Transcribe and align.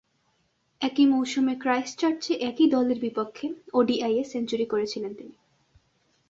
একই 0.81 1.05
মৌসুমে 1.05 1.53
ক্রাইস্টচার্চে 1.55 2.33
একই 2.49 2.67
দলের 2.69 2.99
বিপক্ষে 2.99 3.45
ওডিআইয়ে 3.73 4.23
সেঞ্চুরি 4.23 4.65
করেছিলেন 4.65 5.11
তিনি। 5.15 5.35